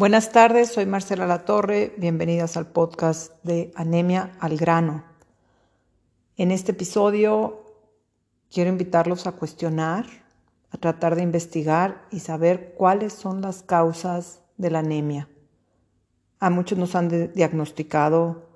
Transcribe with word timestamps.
Buenas 0.00 0.32
tardes, 0.32 0.72
soy 0.72 0.86
Marcela 0.86 1.26
Latorre, 1.26 1.92
bienvenidas 1.98 2.56
al 2.56 2.66
podcast 2.66 3.34
de 3.42 3.70
Anemia 3.74 4.32
al 4.40 4.56
Grano. 4.56 5.04
En 6.38 6.52
este 6.52 6.72
episodio 6.72 7.66
quiero 8.50 8.70
invitarlos 8.70 9.26
a 9.26 9.32
cuestionar, 9.32 10.06
a 10.70 10.78
tratar 10.78 11.16
de 11.16 11.22
investigar 11.22 12.06
y 12.10 12.20
saber 12.20 12.72
cuáles 12.78 13.12
son 13.12 13.42
las 13.42 13.62
causas 13.62 14.40
de 14.56 14.70
la 14.70 14.78
anemia. 14.78 15.28
A 16.38 16.48
muchos 16.48 16.78
nos 16.78 16.94
han 16.94 17.34
diagnosticado 17.34 18.48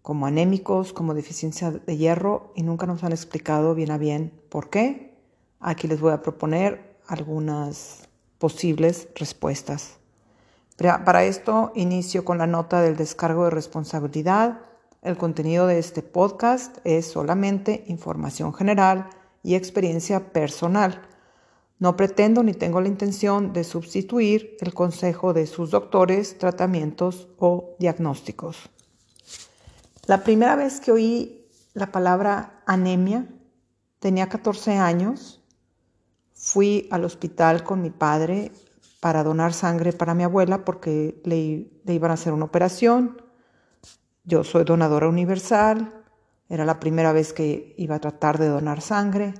como 0.00 0.24
anémicos, 0.24 0.94
como 0.94 1.12
deficiencia 1.12 1.70
de 1.70 1.96
hierro 1.98 2.54
y 2.56 2.62
nunca 2.62 2.86
nos 2.86 3.04
han 3.04 3.12
explicado 3.12 3.74
bien 3.74 3.90
a 3.90 3.98
bien 3.98 4.32
por 4.48 4.70
qué. 4.70 5.18
Aquí 5.60 5.86
les 5.86 6.00
voy 6.00 6.12
a 6.12 6.22
proponer 6.22 6.96
algunas 7.06 8.08
posibles 8.38 9.08
respuestas. 9.16 9.98
Para 10.78 11.24
esto 11.24 11.72
inicio 11.74 12.24
con 12.24 12.38
la 12.38 12.46
nota 12.46 12.80
del 12.80 12.96
descargo 12.96 13.44
de 13.44 13.50
responsabilidad. 13.50 14.60
El 15.02 15.16
contenido 15.16 15.66
de 15.66 15.80
este 15.80 16.02
podcast 16.04 16.78
es 16.84 17.04
solamente 17.10 17.82
información 17.88 18.54
general 18.54 19.10
y 19.42 19.56
experiencia 19.56 20.32
personal. 20.32 21.02
No 21.80 21.96
pretendo 21.96 22.44
ni 22.44 22.52
tengo 22.52 22.80
la 22.80 22.86
intención 22.86 23.52
de 23.52 23.64
sustituir 23.64 24.56
el 24.60 24.72
consejo 24.72 25.32
de 25.32 25.48
sus 25.48 25.72
doctores, 25.72 26.38
tratamientos 26.38 27.26
o 27.38 27.74
diagnósticos. 27.80 28.70
La 30.06 30.22
primera 30.22 30.54
vez 30.54 30.78
que 30.78 30.92
oí 30.92 31.50
la 31.74 31.90
palabra 31.90 32.62
anemia 32.66 33.26
tenía 33.98 34.28
14 34.28 34.76
años. 34.76 35.42
Fui 36.34 36.86
al 36.92 37.04
hospital 37.04 37.64
con 37.64 37.82
mi 37.82 37.90
padre 37.90 38.52
para 39.00 39.22
donar 39.22 39.52
sangre 39.52 39.92
para 39.92 40.14
mi 40.14 40.24
abuela 40.24 40.64
porque 40.64 41.20
le, 41.24 41.70
iban 41.92 42.10
a 42.10 42.14
hacer 42.14 42.32
una 42.32 42.46
operación. 42.46 43.22
Yo 44.24 44.44
soy 44.44 44.64
donadora 44.64 45.08
universal, 45.08 46.04
era 46.48 46.64
la 46.64 46.80
primera 46.80 47.12
vez 47.12 47.32
que 47.32 47.74
iba 47.78 47.96
a 47.96 48.00
tratar 48.00 48.38
de 48.38 48.48
donar 48.48 48.80
sangre. 48.80 49.34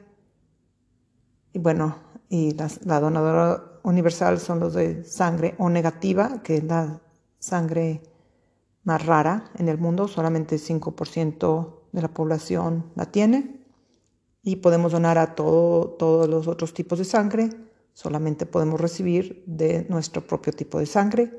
Y 1.53 1.59
bueno, 1.59 1.97
y 2.29 2.55
la, 2.85 3.01
donadora 3.01 3.81
universal 3.83 4.39
son 4.39 4.61
los 4.61 4.75
de 4.75 5.05
sangre 5.05 5.55
O 5.59 5.71
negativa, 5.71 6.43
que 6.43 6.59
es 6.59 6.65
la 6.65 7.01
sangre 7.39 8.03
más 8.85 9.05
rara 9.05 9.51
en 9.57 9.69
el 9.69 9.79
mundo, 9.79 10.09
solamente 10.09 10.57
5% 10.57 11.89
de 11.93 12.03
la 12.03 12.09
población 12.09 12.93
la 12.95 13.07
tiene. 13.07 13.67
Y 14.43 14.57
podemos 14.57 14.93
donar 14.93 15.19
a 15.19 15.35
todo, 15.35 15.91
todos 15.99 16.29
los 16.29 16.47
otros 16.47 16.73
tipos 16.73 16.99
de 16.99 17.05
sangre 17.05 17.68
solamente 17.99 18.47
podemos 18.47 18.81
recibir 18.81 19.43
de 19.45 19.85
nuestro 19.89 20.25
propio 20.25 20.53
tipo 20.53 20.79
de 20.79 20.87
sangre, 20.87 21.33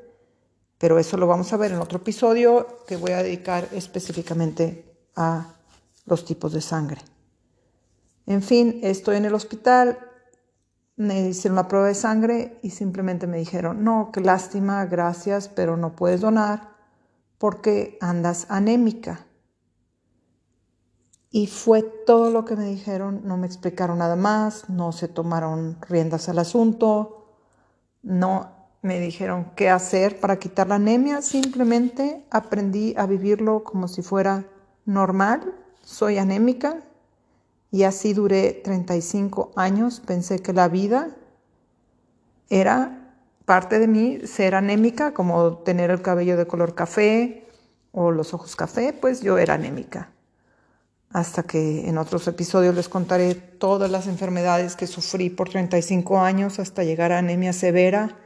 pero 0.76 0.98
eso 0.98 1.16
lo 1.16 1.26
vamos 1.26 1.50
a 1.54 1.56
ver 1.56 1.72
en 1.72 1.78
otro 1.78 1.96
episodio 1.96 2.84
que 2.86 2.98
voy 2.98 3.12
a 3.12 3.22
dedicar 3.22 3.66
específicamente 3.72 4.84
a 5.16 5.54
los 6.04 6.26
tipos 6.26 6.52
de 6.52 6.60
sangre. 6.60 7.00
En 8.26 8.42
fin, 8.42 8.78
estoy 8.82 9.16
en 9.16 9.24
el 9.24 9.32
hospital, 9.32 10.00
me 10.96 11.28
hicieron 11.28 11.56
la 11.56 11.66
prueba 11.66 11.86
de 11.86 11.94
sangre 11.94 12.58
y 12.62 12.68
simplemente 12.68 13.26
me 13.26 13.38
dijeron, 13.38 13.82
no, 13.82 14.10
qué 14.12 14.20
lástima, 14.20 14.84
gracias, 14.84 15.48
pero 15.48 15.78
no 15.78 15.96
puedes 15.96 16.20
donar 16.20 16.76
porque 17.38 17.96
andas 18.02 18.44
anémica. 18.50 19.24
Y 21.32 21.46
fue 21.46 21.82
todo 21.82 22.30
lo 22.30 22.44
que 22.44 22.56
me 22.56 22.64
dijeron, 22.64 23.20
no 23.24 23.36
me 23.36 23.46
explicaron 23.46 23.98
nada 23.98 24.16
más, 24.16 24.68
no 24.68 24.90
se 24.90 25.06
tomaron 25.06 25.76
riendas 25.88 26.28
al 26.28 26.40
asunto, 26.40 27.28
no 28.02 28.50
me 28.82 28.98
dijeron 28.98 29.52
qué 29.54 29.70
hacer 29.70 30.18
para 30.18 30.40
quitar 30.40 30.66
la 30.66 30.74
anemia, 30.74 31.22
simplemente 31.22 32.26
aprendí 32.30 32.94
a 32.96 33.06
vivirlo 33.06 33.62
como 33.62 33.86
si 33.86 34.02
fuera 34.02 34.44
normal, 34.86 35.54
soy 35.84 36.18
anémica 36.18 36.82
y 37.70 37.84
así 37.84 38.12
duré 38.12 38.52
35 38.64 39.52
años, 39.54 40.00
pensé 40.00 40.40
que 40.40 40.52
la 40.52 40.66
vida 40.66 41.10
era 42.48 43.14
parte 43.44 43.78
de 43.78 43.86
mí 43.86 44.18
ser 44.26 44.56
anémica, 44.56 45.14
como 45.14 45.58
tener 45.58 45.90
el 45.90 46.02
cabello 46.02 46.36
de 46.36 46.48
color 46.48 46.74
café 46.74 47.46
o 47.92 48.10
los 48.10 48.34
ojos 48.34 48.56
café, 48.56 48.92
pues 48.92 49.20
yo 49.20 49.38
era 49.38 49.54
anémica 49.54 50.10
hasta 51.12 51.42
que 51.42 51.88
en 51.88 51.98
otros 51.98 52.28
episodios 52.28 52.74
les 52.74 52.88
contaré 52.88 53.34
todas 53.34 53.90
las 53.90 54.06
enfermedades 54.06 54.76
que 54.76 54.86
sufrí 54.86 55.28
por 55.28 55.48
35 55.48 56.20
años 56.20 56.58
hasta 56.60 56.84
llegar 56.84 57.10
a 57.10 57.18
anemia 57.18 57.52
severa, 57.52 58.16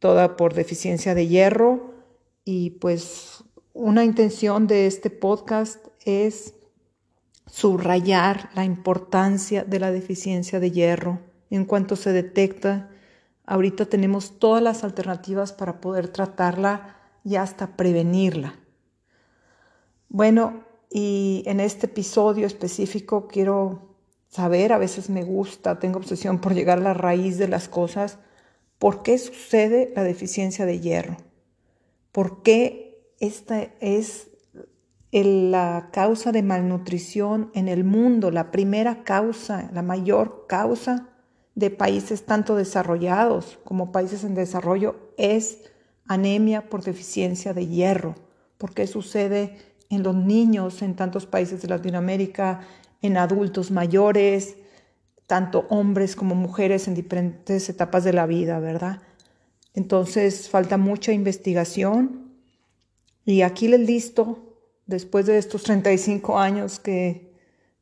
toda 0.00 0.36
por 0.36 0.54
deficiencia 0.54 1.14
de 1.14 1.28
hierro. 1.28 1.94
Y 2.44 2.70
pues 2.70 3.44
una 3.72 4.04
intención 4.04 4.66
de 4.66 4.86
este 4.86 5.08
podcast 5.08 5.86
es 6.04 6.54
subrayar 7.46 8.50
la 8.54 8.64
importancia 8.64 9.62
de 9.64 9.78
la 9.78 9.92
deficiencia 9.92 10.58
de 10.58 10.72
hierro. 10.72 11.20
En 11.48 11.64
cuanto 11.64 11.94
se 11.94 12.12
detecta, 12.12 12.90
ahorita 13.46 13.86
tenemos 13.86 14.40
todas 14.40 14.62
las 14.62 14.82
alternativas 14.82 15.52
para 15.52 15.80
poder 15.80 16.08
tratarla 16.08 16.96
y 17.22 17.36
hasta 17.36 17.76
prevenirla. 17.76 18.56
Bueno, 20.08 20.64
y 20.96 21.42
en 21.46 21.58
este 21.58 21.86
episodio 21.86 22.46
específico 22.46 23.26
quiero 23.26 23.96
saber, 24.28 24.72
a 24.72 24.78
veces 24.78 25.10
me 25.10 25.24
gusta, 25.24 25.80
tengo 25.80 25.98
obsesión 25.98 26.40
por 26.40 26.54
llegar 26.54 26.78
a 26.78 26.82
la 26.82 26.94
raíz 26.94 27.36
de 27.36 27.48
las 27.48 27.68
cosas, 27.68 28.18
¿por 28.78 29.02
qué 29.02 29.18
sucede 29.18 29.92
la 29.96 30.04
deficiencia 30.04 30.66
de 30.66 30.78
hierro? 30.78 31.16
¿Por 32.12 32.44
qué 32.44 33.12
esta 33.18 33.72
es 33.80 34.28
la 35.10 35.88
causa 35.92 36.30
de 36.30 36.44
malnutrición 36.44 37.50
en 37.54 37.66
el 37.66 37.82
mundo, 37.82 38.30
la 38.30 38.52
primera 38.52 39.02
causa, 39.02 39.68
la 39.72 39.82
mayor 39.82 40.46
causa 40.46 41.08
de 41.56 41.70
países 41.70 42.24
tanto 42.24 42.54
desarrollados 42.54 43.58
como 43.64 43.90
países 43.90 44.22
en 44.22 44.36
desarrollo 44.36 44.94
es 45.18 45.58
anemia 46.06 46.70
por 46.70 46.84
deficiencia 46.84 47.52
de 47.52 47.66
hierro? 47.66 48.14
¿Por 48.58 48.74
qué 48.74 48.86
sucede 48.86 49.73
en 49.94 50.02
los 50.02 50.14
niños 50.14 50.82
en 50.82 50.94
tantos 50.94 51.26
países 51.26 51.62
de 51.62 51.68
Latinoamérica, 51.68 52.60
en 53.02 53.16
adultos 53.16 53.70
mayores, 53.70 54.56
tanto 55.26 55.66
hombres 55.68 56.16
como 56.16 56.34
mujeres 56.34 56.88
en 56.88 56.94
diferentes 56.94 57.68
etapas 57.68 58.04
de 58.04 58.12
la 58.12 58.26
vida, 58.26 58.58
¿verdad? 58.60 59.00
Entonces 59.74 60.48
falta 60.48 60.76
mucha 60.76 61.12
investigación 61.12 62.32
y 63.24 63.42
aquí 63.42 63.68
les 63.68 63.80
listo, 63.80 64.58
después 64.86 65.26
de 65.26 65.38
estos 65.38 65.62
35 65.62 66.38
años 66.38 66.78
que 66.78 67.32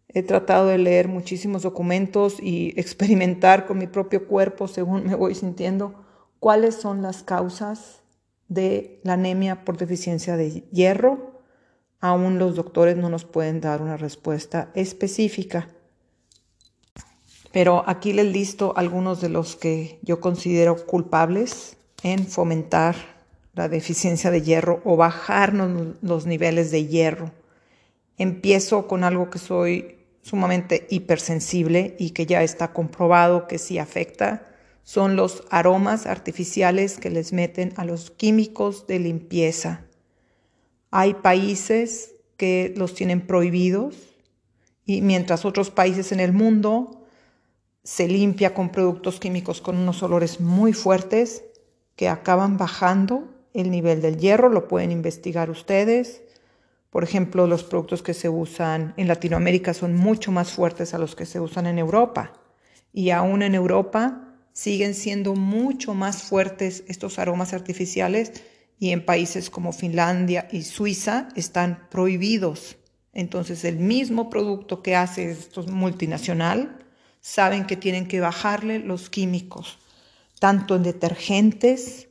he 0.09 0.23
tratado 0.23 0.69
de 0.69 0.79
leer 0.79 1.09
muchísimos 1.09 1.63
documentos 1.63 2.37
y 2.41 2.75
experimentar 2.77 3.67
con 3.67 3.79
mi 3.79 3.87
propio 3.87 4.27
cuerpo 4.29 4.69
según 4.69 5.05
me 5.07 5.15
voy 5.15 5.35
sintiendo, 5.35 6.05
cuáles 6.39 6.77
son 6.77 7.03
las 7.03 7.23
causas 7.23 8.03
de 8.49 9.01
la 9.05 9.15
anemia 9.15 9.65
por 9.65 9.79
deficiencia 9.79 10.37
de 10.37 10.65
hierro 10.71 11.32
aún 12.03 12.39
los 12.39 12.57
doctores 12.57 12.97
no 12.97 13.09
nos 13.09 13.25
pueden 13.25 13.63
dar 13.63 13.81
una 13.81 13.97
respuesta 13.97 14.71
específica. 14.75 15.69
Pero 17.53 17.85
aquí 17.87 18.13
les 18.13 18.27
listo 18.27 18.75
algunos 18.77 19.21
de 19.21 19.29
los 19.29 19.57
que 19.57 19.99
yo 20.03 20.21
considero 20.21 20.85
culpables 20.85 21.77
en 22.03 22.27
fomentar 22.27 22.97
la 23.55 23.69
deficiencia 23.69 24.31
de 24.31 24.43
hierro 24.43 24.83
o 24.85 24.97
bajarnos 24.97 25.97
los 26.03 26.27
niveles 26.27 26.71
de 26.71 26.87
hierro. 26.87 27.31
Empiezo 28.19 28.89
con 28.89 29.05
algo 29.05 29.31
que 29.31 29.39
soy 29.39 29.99
sumamente 30.23 30.87
hipersensible 30.91 31.95
y 31.99 32.11
que 32.11 32.27
ya 32.27 32.43
está 32.43 32.73
comprobado 32.73 33.47
que 33.47 33.59
sí 33.59 33.79
afecta, 33.79 34.47
son 34.83 35.15
los 35.15 35.45
aromas 35.51 36.07
artificiales 36.07 36.99
que 36.99 37.11
les 37.11 37.33
meten 37.33 37.73
a 37.77 37.85
los 37.85 38.11
químicos 38.11 38.89
de 38.89 38.99
limpieza. 38.99 39.85
Hay 40.93 41.15
países 41.15 42.17
que 42.37 42.75
los 42.77 42.95
tienen 42.95 43.23
prohibidos 43.23 43.97
y 44.85 45.01
mientras 45.01 45.47
otros 45.47 45.71
países 45.71 46.13
en 46.13 46.21
el 46.21 46.35
mundo 46.35 47.07
se 47.83 48.07
limpia 48.09 48.53
con 48.53 48.69
productos 48.71 49.19
químicos 49.19 49.63
con 49.63 49.79
unos 49.79 50.03
olores 50.03 50.39
muy 50.39 50.75
fuertes 50.75 51.45
que 51.97 52.11
acaban 52.11 52.59
bajando 52.59 53.27
el 53.55 53.71
nivel 53.71 54.03
del 54.03 54.19
hierro, 54.19 54.51
lo 54.51 54.69
pueden 54.69 54.93
investigar 54.93 55.49
ustedes. 55.49 56.21
Por 56.91 57.05
ejemplo, 57.05 57.47
los 57.47 57.65
productos 57.65 58.03
que 58.03 58.13
se 58.13 58.29
usan 58.29 58.93
en 58.99 59.09
Latinoamérica 59.09 59.73
son 59.73 59.95
mucho 59.95 60.31
más 60.31 60.53
fuertes 60.53 60.93
a 60.93 60.99
los 60.99 61.17
que 61.17 61.25
se 61.25 61.41
usan 61.41 61.67
en 61.67 61.79
Europa. 61.79 62.35
Y 62.93 63.11
aún 63.11 63.41
en 63.41 63.55
Europa 63.55 64.29
siguen 64.53 64.95
siendo 64.95 65.35
mucho 65.35 65.95
más 65.95 66.23
fuertes 66.23 66.85
estos 66.87 67.19
aromas 67.19 67.55
artificiales 67.55 68.43
y 68.83 68.91
en 68.91 69.07
países 69.07 69.49
como 69.49 69.73
Finlandia 69.73 70.49
y 70.51 70.63
Suiza 70.63 71.29
están 71.37 71.87
prohibidos. 71.89 72.79
Entonces 73.13 73.65
el 73.65 73.77
mismo 73.77 74.29
producto 74.29 74.83
que 74.83 74.97
hace 74.97 75.31
esto 75.31 75.63
multinacional, 75.69 76.81
saben 77.21 77.65
que 77.65 77.77
tienen 77.77 78.09
que 78.09 78.19
bajarle 78.19 78.81
los 78.81 79.09
químicos, 79.09 79.79
tanto 80.41 80.75
en 80.75 80.83
detergentes 80.83 82.09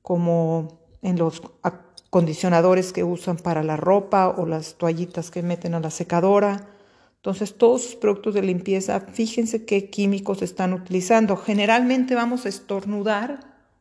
como 0.00 0.80
en 1.02 1.18
los 1.18 1.42
acondicionadores 1.62 2.94
que 2.94 3.04
usan 3.04 3.36
para 3.36 3.62
la 3.62 3.76
ropa 3.76 4.28
o 4.30 4.46
las 4.46 4.78
toallitas 4.78 5.30
que 5.30 5.42
meten 5.42 5.74
a 5.74 5.80
la 5.80 5.90
secadora. 5.90 6.70
Entonces, 7.16 7.58
todos 7.58 7.84
los 7.84 7.96
productos 7.96 8.32
de 8.32 8.40
limpieza, 8.40 9.00
fíjense 9.12 9.66
qué 9.66 9.90
químicos 9.90 10.40
están 10.40 10.72
utilizando. 10.72 11.36
Generalmente 11.36 12.14
vamos 12.14 12.46
a 12.46 12.48
estornudar 12.48 13.40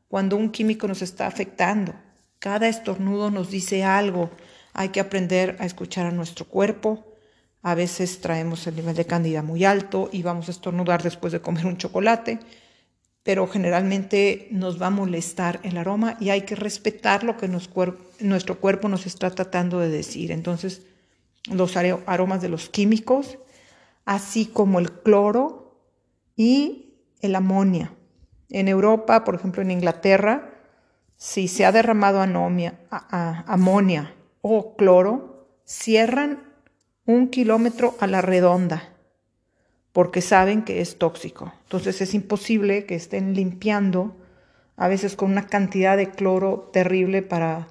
cuando 0.10 0.36
un 0.36 0.50
químico 0.50 0.90
nos 0.90 1.02
está 1.02 1.26
afectando. 1.26 1.94
Cada 2.40 2.68
estornudo 2.68 3.32
nos 3.32 3.50
dice 3.50 3.84
algo. 3.84 4.30
Hay 4.74 4.90
que 4.90 5.00
aprender 5.00 5.58
a 5.60 5.66
escuchar 5.66 6.06
a 6.06 6.12
nuestro 6.12 6.46
cuerpo. 6.46 7.04
A 7.64 7.74
veces 7.76 8.22
traemos 8.22 8.68
el 8.68 8.76
nivel 8.76 8.96
de 8.96 9.06
cándida 9.06 9.42
muy 9.42 9.66
alto 9.66 10.10
y 10.12 10.22
vamos 10.22 10.48
a 10.48 10.52
estornudar 10.52 11.02
después 11.04 11.34
de 11.34 11.42
comer 11.42 11.66
un 11.66 11.78
chocolate, 11.78 12.40
pero 13.24 13.48
generalmente 13.48 14.48
nos 14.52 14.82
va 14.82 14.88
a 14.88 14.92
molestar 14.92 15.60
el 15.64 15.78
aroma 15.78 16.16
y 16.20 16.30
hay 16.30 16.42
que 16.42 16.56
respetar 16.56 17.24
lo 17.24 17.36
que 17.36 17.48
nuestro 17.48 18.60
cuerpo 18.60 18.88
nos 18.88 19.06
está 19.06 19.32
tratando 19.32 19.80
de 19.80 19.90
decir. 19.90 20.32
Entonces, 20.32 20.84
los 21.52 21.76
aromas 21.76 22.42
de 22.42 22.50
los 22.50 22.70
químicos, 22.70 23.38
así 24.06 24.46
como 24.46 24.80
el 24.80 24.92
cloro 24.92 25.82
y 26.36 26.94
el 27.20 27.36
amonia. 27.36 27.92
En 28.50 28.68
Europa, 28.68 29.24
por 29.26 29.36
ejemplo 29.36 29.62
en 29.62 29.72
Inglaterra, 29.72 30.57
si 31.18 31.48
se 31.48 31.66
ha 31.66 31.72
derramado 31.72 32.22
anomia, 32.22 32.80
amonia 32.90 34.14
o 34.42 34.76
cloro, 34.76 35.48
cierran 35.66 36.44
un 37.06 37.30
kilómetro 37.30 37.96
a 38.00 38.08
la 38.08 38.22
redonda 38.22 38.94
porque 39.98 40.22
saben 40.22 40.62
que 40.62 40.80
es 40.80 41.00
tóxico. 41.00 41.52
Entonces 41.64 42.02
es 42.02 42.14
imposible 42.14 42.86
que 42.86 42.94
estén 42.94 43.34
limpiando, 43.34 44.16
a 44.76 44.88
veces 44.88 45.16
con 45.16 45.32
una 45.32 45.48
cantidad 45.48 45.98
de 45.98 46.12
cloro 46.12 46.70
terrible 46.72 47.24
para 47.24 47.70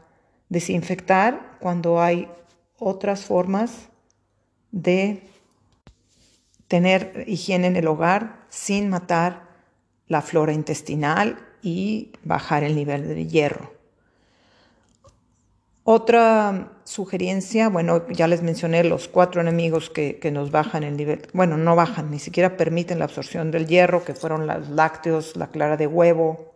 desinfectar, 0.49 1.57
cuando 1.61 2.01
hay 2.01 2.29
otras 2.81 3.25
formas 3.25 3.91
de 4.73 5.23
tener 6.67 7.23
higiene 7.29 7.69
en 7.69 7.77
el 7.77 7.87
hogar 7.87 8.45
sin 8.49 8.89
matar 8.89 9.47
la 10.09 10.21
flora 10.21 10.53
intestinal 10.53 11.46
y 11.67 12.13
bajar 12.23 12.63
el 12.63 12.77
nivel 12.77 13.09
de 13.09 13.27
hierro. 13.27 13.73
Otra 15.83 16.79
sugerencia, 16.85 17.69
bueno, 17.69 18.07
ya 18.09 18.29
les 18.29 18.41
mencioné 18.41 18.85
los 18.85 19.09
cuatro 19.09 19.41
enemigos 19.41 19.91
que, 19.91 20.21
que, 20.21 20.31
nos 20.31 20.53
bajan 20.53 20.85
el 20.85 20.97
nivel, 20.97 21.27
bueno, 21.33 21.57
no 21.57 21.75
bajan, 21.75 22.13
ni 22.13 22.21
siquiera 22.21 22.57
permiten 22.57 23.01
la 23.01 23.07
absorción 23.07 23.51
del 23.51 23.67
hierro, 23.67 24.05
que 24.05 24.15
fueron 24.15 24.47
los 24.47 24.69
lácteos, 24.69 25.35
la 25.37 25.49
clara 25.49 25.77
de 25.77 25.89
huevo, 25.89 26.55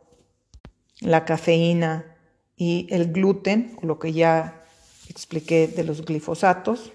la 1.00 1.24
cafeína 1.24 2.16
y 2.54 2.86
el 2.90 3.12
gluten, 3.12 3.76
lo 3.82 3.98
que 3.98 4.12
ya 4.12 4.62
expliqué 5.08 5.66
de 5.66 5.82
los 5.82 6.04
glifosatos. 6.04 6.92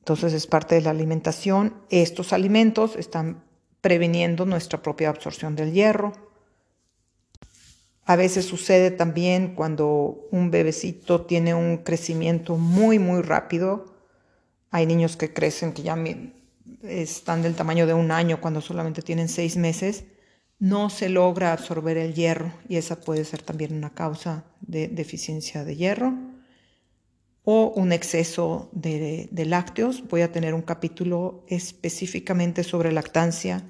Entonces 0.00 0.32
es 0.32 0.48
parte 0.48 0.74
de 0.74 0.80
la 0.80 0.90
alimentación. 0.90 1.74
Estos 1.88 2.32
alimentos 2.32 2.96
están 2.96 3.44
previniendo 3.80 4.44
nuestra 4.44 4.82
propia 4.82 5.10
absorción 5.10 5.54
del 5.54 5.72
hierro. 5.72 6.25
A 8.08 8.14
veces 8.14 8.46
sucede 8.46 8.92
también 8.92 9.56
cuando 9.56 10.28
un 10.30 10.52
bebecito 10.52 11.26
tiene 11.26 11.54
un 11.54 11.78
crecimiento 11.78 12.56
muy, 12.56 13.00
muy 13.00 13.20
rápido. 13.20 13.96
Hay 14.70 14.86
niños 14.86 15.16
que 15.16 15.32
crecen 15.32 15.72
que 15.72 15.82
ya 15.82 15.96
están 16.84 17.42
del 17.42 17.56
tamaño 17.56 17.84
de 17.84 17.94
un 17.94 18.12
año 18.12 18.40
cuando 18.40 18.60
solamente 18.60 19.02
tienen 19.02 19.28
seis 19.28 19.56
meses. 19.56 20.04
No 20.60 20.88
se 20.88 21.08
logra 21.08 21.52
absorber 21.52 21.96
el 21.96 22.14
hierro 22.14 22.52
y 22.68 22.76
esa 22.76 23.00
puede 23.00 23.24
ser 23.24 23.42
también 23.42 23.76
una 23.76 23.92
causa 23.92 24.44
de 24.60 24.86
deficiencia 24.86 25.64
de 25.64 25.74
hierro 25.74 26.14
o 27.42 27.72
un 27.74 27.90
exceso 27.90 28.70
de, 28.72 29.28
lácteos. 29.32 30.06
Voy 30.08 30.20
a 30.20 30.30
tener 30.30 30.54
un 30.54 30.62
capítulo 30.62 31.44
específicamente 31.48 32.62
sobre 32.62 32.92
lactancia 32.92 33.64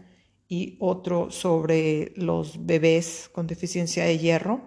y 0.48 0.76
otro 0.80 1.30
sobre 1.30 2.12
los 2.16 2.64
bebés 2.66 3.28
con 3.32 3.46
deficiencia 3.46 4.04
de 4.04 4.18
hierro. 4.18 4.60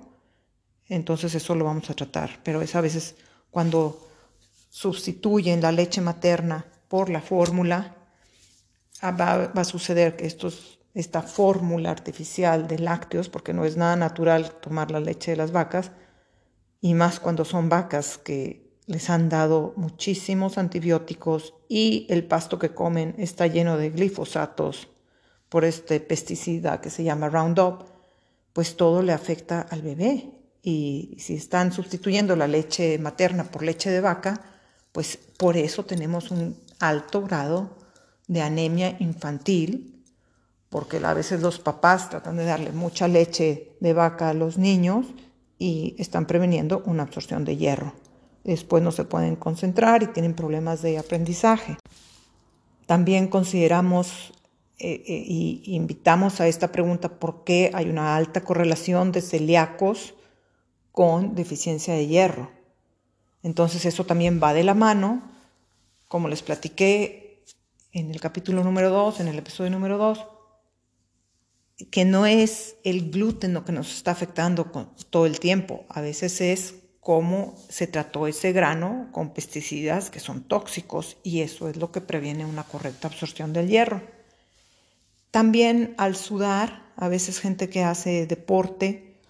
Entonces 0.88 1.36
eso 1.36 1.56
lo 1.56 1.66
vamos 1.66 1.90
a 1.90 1.94
tratar, 1.94 2.42
pero 2.44 2.62
es 2.62 2.76
a 2.76 2.82
veces 2.82 3.16
cuando 3.52 4.08
sustituyen 4.70 5.62
la 5.62 5.72
leche 5.72 6.02
materna 6.02 6.66
por 6.88 7.10
la 7.10 7.22
fórmula, 7.22 7.96
ah, 9.02 9.12
va, 9.12 9.52
a 9.54 9.64
suceder 9.64 10.16
que 10.16 10.26
estos, 10.26 10.80
esta 10.94 11.22
fórmula 11.22 11.92
artificial 11.92 12.68
de 12.68 12.80
lácteos, 12.80 13.30
porque 13.30 13.54
no 13.54 13.66
es 13.66 13.78
nada 13.78 13.96
natural 13.96 14.52
tomar 14.62 14.92
la 14.92 15.00
leche 15.00 15.32
de 15.32 15.38
las 15.38 15.52
vacas, 15.52 15.92
y 16.82 16.94
más 16.94 17.20
cuando 17.20 17.46
son 17.46 17.70
vacas 17.70 18.18
que 18.18 18.70
les 18.88 19.10
han 19.10 19.30
dado 19.30 19.74
muchísimos 19.76 20.58
antibióticos 20.58 21.54
y 21.68 22.08
el 22.10 22.24
pasto 22.24 22.58
que 22.58 22.74
comen 22.74 23.14
está 23.20 23.46
lleno 23.46 23.78
de 23.78 23.92
glifosatos 23.92 24.88
por 25.50 25.66
este 25.66 26.00
pesticida 26.00 26.80
que 26.82 26.90
se 26.90 27.04
llama 27.04 27.30
Roundup, 27.30 27.84
pues 28.54 28.78
todo 28.78 29.02
le 29.02 29.14
afecta 29.14 29.62
al 29.62 29.82
bebé. 29.82 30.32
Y 30.62 31.16
si 31.20 31.36
están 31.36 31.72
sustituyendo 31.72 32.36
la 32.36 32.48
leche 32.48 32.98
materna 33.00 33.46
por 33.46 33.64
leche 33.64 33.90
de 33.90 34.02
vaca, 34.02 34.42
pues 34.92 35.18
por 35.38 35.58
eso 35.58 35.86
tenemos 35.86 36.32
un 36.32 36.58
alto 36.80 37.24
grado 37.24 37.78
de 38.28 38.42
anemia 38.42 38.96
infantil, 39.00 40.04
porque 40.70 40.98
a 40.98 41.14
veces 41.14 41.42
los 41.42 41.60
papás 41.60 42.10
tratan 42.10 42.38
de 42.38 42.46
darle 42.46 42.72
mucha 42.72 43.08
leche 43.08 43.72
de 43.80 43.94
vaca 43.94 44.30
a 44.30 44.34
los 44.34 44.58
niños 44.58 45.08
y 45.58 45.96
están 45.98 46.26
preveniendo 46.26 46.84
una 46.86 47.04
absorción 47.04 47.44
de 47.44 47.58
hierro 47.58 47.94
después 48.44 48.82
no 48.84 48.92
se 48.92 49.04
pueden 49.04 49.36
concentrar 49.36 50.04
y 50.04 50.08
tienen 50.08 50.34
problemas 50.34 50.82
de 50.82 50.98
aprendizaje. 50.98 51.78
También 52.86 53.28
consideramos 53.28 54.34
e 54.80 55.64
invitamos 55.68 56.40
a 56.40 56.48
esta 56.48 56.72
pregunta 56.72 57.20
por 57.20 57.44
qué 57.44 57.70
hay 57.74 57.90
una 57.90 58.16
alta 58.16 58.42
correlación 58.42 59.12
de 59.12 59.22
celíacos 59.22 60.14
con 60.92 61.36
deficiencia 61.36 61.94
de 61.94 62.08
hierro. 62.08 62.52
Entonces 63.44 63.86
eso 63.86 64.06
también 64.06 64.40
va 64.42 64.54
de 64.54 64.64
la 64.64 64.74
mano, 64.74 65.22
como 66.08 66.28
les 66.28 66.42
platiqué 66.42 67.44
en 67.92 68.12
el 68.12 68.20
capítulo 68.20 68.64
número 68.64 68.90
2, 68.90 69.20
en 69.20 69.28
el 69.28 69.40
episodio 69.40 69.70
número 69.70 69.98
2, 69.98 70.26
que 71.92 72.06
no 72.06 72.26
es 72.26 72.76
el 72.84 73.12
gluten 73.12 73.54
lo 73.54 73.64
que 73.64 73.72
nos 73.72 73.96
está 73.96 74.12
afectando 74.12 74.66
todo 75.10 75.26
el 75.26 75.40
tiempo, 75.40 75.86
a 75.90 76.02
veces 76.02 76.42
es 76.42 76.76
cómo 77.00 77.56
se 77.70 77.88
trató 77.88 78.28
ese 78.28 78.52
grano 78.52 79.10
con 79.12 79.34
pesticidas 79.34 80.10
que 80.10 80.20
son 80.20 80.44
tóxicos 80.44 81.18
y 81.24 81.42
eso 81.42 81.70
es 81.70 81.78
lo 81.78 81.92
que 81.92 82.02
previene 82.02 82.46
una 82.46 82.64
correcta 82.64 83.08
absorción 83.08 83.54
del 83.54 83.70
hierro. 83.70 84.19
También 85.32 85.94
al 85.98 86.16
sudar, 86.16 86.92
a 86.96 87.08
veces 87.08 87.40
gente 87.40 87.70
que 87.70 87.84
hace 87.84 88.26
deporte 88.26 89.22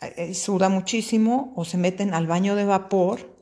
eh, 0.00 0.14
eh, 0.16 0.34
suda 0.34 0.68
muchísimo 0.68 1.52
o 1.56 1.64
se 1.64 1.78
meten 1.78 2.14
al 2.14 2.26
baño 2.26 2.56
de 2.56 2.64
vapor 2.64 3.36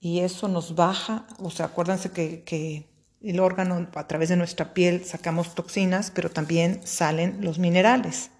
y 0.00 0.20
eso 0.20 0.48
nos 0.48 0.74
baja, 0.74 1.26
o 1.38 1.50
sea, 1.50 1.66
acuérdense 1.66 2.10
que, 2.10 2.90
el 3.22 3.38
órgano 3.38 3.88
a 3.94 4.08
través 4.08 4.30
de 4.30 4.36
nuestra 4.36 4.74
piel 4.74 5.04
sacamos 5.04 5.54
toxinas, 5.54 6.10
pero 6.10 6.28
también 6.28 6.80
salen 6.82 7.38
los 7.40 7.60
minerales 7.60 8.32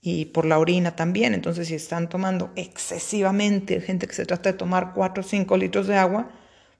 y 0.00 0.26
por 0.26 0.46
la 0.46 0.58
orina 0.58 0.96
también. 0.96 1.34
Entonces, 1.34 1.68
si 1.68 1.74
están 1.74 2.08
tomando 2.08 2.50
excesivamente, 2.56 3.80
gente 3.82 4.06
que 4.06 4.14
se 4.14 4.24
trata 4.24 4.52
de 4.52 4.58
tomar 4.58 4.94
4 4.94 5.20
o 5.20 5.26
5 5.26 5.56
litros 5.58 5.86
de 5.86 5.96
agua, 5.96 6.30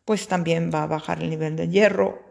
pues 0.07 0.29
también 0.29 0.71
va 0.73 0.85
a 0.85 0.87
bajar 0.87 1.23
el 1.23 1.29
nivel 1.29 1.57
de 1.57 1.69
hierro. 1.69 2.26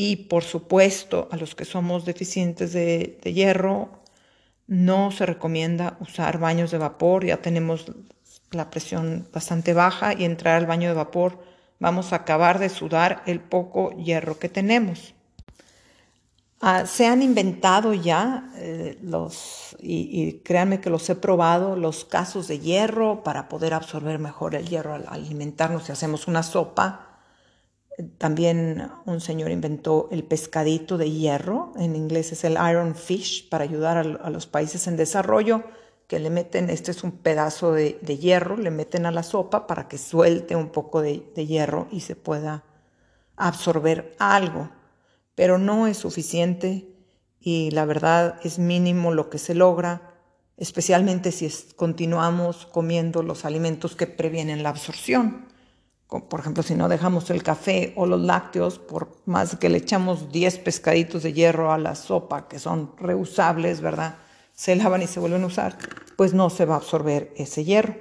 Y 0.00 0.14
por 0.14 0.44
supuesto, 0.44 1.28
a 1.32 1.36
los 1.36 1.56
que 1.56 1.64
somos 1.64 2.04
deficientes 2.04 2.72
de, 2.72 3.18
hierro, 3.24 3.98
no 4.68 5.10
se 5.10 5.26
recomienda 5.26 5.96
usar 5.98 6.38
baños 6.38 6.70
de 6.70 6.78
vapor. 6.78 7.24
Ya 7.24 7.38
tenemos 7.38 7.92
la 8.52 8.70
presión 8.70 9.26
bastante 9.32 9.74
baja 9.74 10.14
y 10.14 10.24
entrar 10.24 10.54
al 10.54 10.66
baño 10.66 10.88
de 10.88 10.94
vapor 10.94 11.40
vamos 11.80 12.12
a 12.12 12.16
acabar 12.16 12.60
de 12.60 12.68
sudar 12.68 13.24
el 13.26 13.40
poco 13.40 13.90
hierro 13.90 14.38
que 14.38 14.48
tenemos. 14.48 15.14
Ah, 16.60 16.86
se 16.86 17.08
han 17.08 17.20
inventado 17.20 17.92
ya 17.92 18.52
eh, 18.54 19.00
los, 19.02 19.76
y, 19.80 20.34
créanme 20.44 20.80
que 20.80 20.90
los 20.90 21.10
he 21.10 21.16
probado, 21.16 21.74
los 21.74 22.04
casos 22.04 22.46
de 22.46 22.60
hierro 22.60 23.24
para 23.24 23.48
poder 23.48 23.74
absorber 23.74 24.20
mejor 24.20 24.54
el 24.54 24.68
hierro 24.68 24.94
al 24.94 25.06
alimentarnos 25.08 25.82
si 25.86 25.90
hacemos 25.90 26.28
una 26.28 26.44
sopa. 26.44 27.07
También 28.18 28.90
un 29.06 29.20
señor 29.20 29.50
inventó 29.50 30.08
el 30.12 30.24
pescadito 30.24 30.98
de 30.98 31.10
hierro, 31.10 31.72
en 31.76 31.96
inglés 31.96 32.32
es 32.32 32.44
el 32.44 32.52
iron 32.52 32.94
fish, 32.94 33.48
para 33.48 33.64
ayudar 33.64 33.98
a, 33.98 34.30
los 34.30 34.46
países 34.46 34.86
en 34.86 34.96
desarrollo, 34.96 35.64
que 36.06 36.18
le 36.18 36.30
meten, 36.30 36.70
este 36.70 36.90
es 36.92 37.04
un 37.04 37.12
pedazo 37.12 37.72
de, 37.72 37.98
hierro, 38.18 38.56
le 38.56 38.70
meten 38.70 39.04
a 39.04 39.10
la 39.10 39.22
sopa 39.22 39.66
para 39.66 39.88
que 39.88 39.98
suelte 39.98 40.56
un 40.56 40.70
poco 40.70 41.02
de 41.02 41.46
hierro 41.46 41.88
y 41.90 42.00
se 42.00 42.16
pueda 42.16 42.64
absorber 43.36 44.14
algo 44.18 44.70
pero 45.38 45.56
no 45.56 45.86
es 45.86 45.98
suficiente 45.98 46.88
y 47.38 47.70
la 47.70 47.84
verdad 47.84 48.40
es 48.42 48.58
mínimo 48.58 49.14
lo 49.14 49.30
que 49.30 49.38
se 49.38 49.54
logra. 49.54 50.16
especialmente 50.56 51.30
si 51.30 51.48
continuamos 51.76 52.66
comiendo 52.66 53.22
los 53.22 53.44
alimentos 53.44 53.94
que 53.94 54.08
previenen 54.08 54.64
la 54.64 54.70
absorción. 54.70 55.46
Por 56.08 56.40
ejemplo, 56.40 56.62
si 56.62 56.74
no 56.74 56.88
dejamos 56.88 57.28
el 57.28 57.42
café 57.42 57.92
o 57.94 58.06
los 58.06 58.20
lácteos, 58.20 58.78
por 58.78 59.08
más 59.26 59.56
que 59.56 59.68
le 59.68 59.76
echamos 59.76 60.32
10 60.32 60.58
pescaditos 60.60 61.22
de 61.22 61.34
hierro 61.34 61.70
a 61.70 61.76
la 61.76 61.94
sopa, 61.94 62.48
que 62.48 62.58
son 62.58 62.92
reusables, 62.96 63.82
¿verdad? 63.82 64.16
Se 64.54 64.74
lavan 64.74 65.02
y 65.02 65.06
se 65.06 65.20
vuelven 65.20 65.42
a 65.42 65.46
usar, 65.46 65.76
pues 66.16 66.32
no 66.32 66.48
se 66.48 66.64
va 66.64 66.74
a 66.74 66.78
absorber 66.78 67.30
ese 67.36 67.62
hierro. 67.62 67.94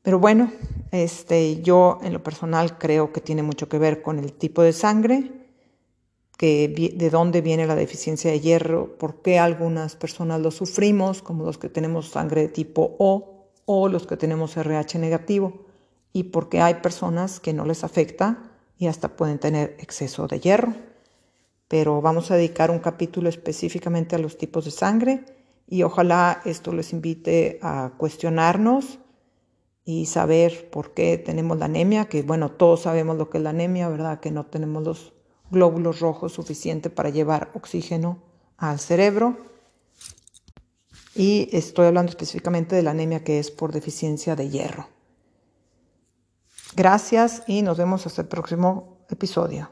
Pero 0.00 0.18
bueno, 0.18 0.50
este, 0.90 1.60
yo 1.60 1.98
en 2.02 2.14
lo 2.14 2.22
personal 2.22 2.78
creo 2.78 3.12
que 3.12 3.20
tiene 3.20 3.42
mucho 3.42 3.68
que 3.68 3.78
ver 3.78 4.00
con 4.00 4.18
el 4.18 4.32
tipo 4.32 4.62
de 4.62 4.72
sangre, 4.72 5.30
que, 6.38 6.94
de 6.96 7.10
dónde 7.10 7.42
viene 7.42 7.66
la 7.66 7.74
deficiencia 7.74 8.30
de 8.30 8.40
hierro, 8.40 8.96
por 8.96 9.20
qué 9.20 9.38
algunas 9.38 9.96
personas 9.96 10.40
lo 10.40 10.50
sufrimos, 10.50 11.20
como 11.20 11.44
los 11.44 11.58
que 11.58 11.68
tenemos 11.68 12.08
sangre 12.08 12.40
de 12.40 12.48
tipo 12.48 12.96
O 12.98 13.36
o 13.66 13.88
los 13.88 14.06
que 14.06 14.16
tenemos 14.16 14.56
RH 14.56 14.98
negativo, 14.98 15.66
y 16.12 16.24
por 16.24 16.48
qué 16.48 16.60
hay 16.60 16.74
personas 16.74 17.40
que 17.40 17.52
no 17.52 17.64
les 17.64 17.84
afecta 17.84 18.50
y 18.78 18.86
hasta 18.86 19.16
pueden 19.16 19.38
tener 19.38 19.76
exceso 19.78 20.26
de 20.26 20.40
hierro. 20.40 20.74
Pero 21.68 22.00
vamos 22.00 22.30
a 22.30 22.36
dedicar 22.36 22.70
un 22.70 22.80
capítulo 22.80 23.28
específicamente 23.28 24.16
a 24.16 24.18
los 24.18 24.36
tipos 24.38 24.64
de 24.64 24.70
sangre 24.70 25.24
y 25.68 25.84
ojalá 25.84 26.40
esto 26.44 26.72
les 26.72 26.92
invite 26.92 27.60
a 27.62 27.92
cuestionarnos 27.96 28.98
y 29.84 30.06
saber 30.06 30.68
por 30.70 30.94
qué 30.94 31.16
tenemos 31.18 31.58
la 31.58 31.66
anemia, 31.66 32.06
que 32.06 32.22
bueno, 32.22 32.50
todos 32.50 32.82
sabemos 32.82 33.16
lo 33.16 33.30
que 33.30 33.38
es 33.38 33.44
la 33.44 33.50
anemia, 33.50 33.88
¿verdad? 33.88 34.20
Que 34.20 34.30
no 34.30 34.46
tenemos 34.46 34.82
los 34.82 35.12
glóbulos 35.50 36.00
rojos 36.00 36.32
suficientes 36.32 36.92
para 36.92 37.10
llevar 37.10 37.50
oxígeno 37.54 38.22
al 38.56 38.78
cerebro. 38.78 39.36
Y 41.14 41.48
estoy 41.52 41.86
hablando 41.86 42.10
específicamente 42.10 42.76
de 42.76 42.82
la 42.82 42.92
anemia 42.92 43.24
que 43.24 43.38
es 43.38 43.50
por 43.50 43.72
deficiencia 43.72 44.36
de 44.36 44.48
hierro. 44.48 44.88
Gracias 46.74 47.42
y 47.46 47.62
nos 47.62 47.78
vemos 47.78 48.06
hasta 48.06 48.22
el 48.22 48.28
próximo 48.28 48.98
episodio. 49.10 49.70